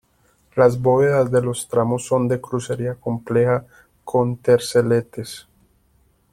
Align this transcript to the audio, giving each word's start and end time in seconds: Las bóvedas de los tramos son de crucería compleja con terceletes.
Las 0.55 0.81
bóvedas 0.81 1.29
de 1.29 1.43
los 1.43 1.67
tramos 1.67 2.07
son 2.07 2.27
de 2.27 2.41
crucería 2.41 2.95
compleja 2.95 3.67
con 4.03 4.37
terceletes. 4.37 5.47